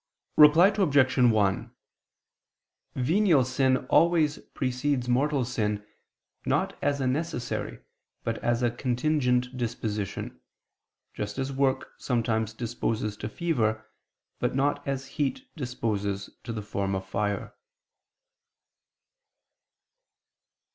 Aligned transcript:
Reply 0.35 0.69
Obj. 0.69 1.17
1: 1.31 1.71
Venial 2.95 3.45
sin 3.45 3.77
always 3.85 4.39
precedes 4.55 5.07
mortal 5.07 5.45
sin 5.45 5.85
not 6.43 6.75
as 6.81 6.99
a 6.99 7.05
necessary, 7.05 7.81
but 8.23 8.39
as 8.39 8.63
a 8.63 8.71
contingent 8.71 9.55
disposition, 9.55 10.41
just 11.13 11.37
as 11.37 11.51
work 11.53 11.91
sometimes 11.99 12.51
disposes 12.55 13.15
to 13.17 13.29
fever, 13.29 13.91
but 14.39 14.55
not 14.55 14.81
as 14.87 15.05
heat 15.21 15.45
disposes 15.55 16.31
to 16.45 16.51
the 16.51 16.63
form 16.63 16.95
of 16.95 17.05
fire. 17.07 17.53